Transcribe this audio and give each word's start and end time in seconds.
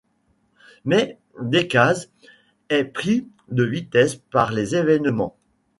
Mais 0.83 1.19
Decazes 1.39 2.09
est 2.69 2.85
pris 2.85 3.27
de 3.49 3.63
vitesse 3.63 4.15
par 4.15 4.51
les 4.51 4.75
évènements. 4.75 5.37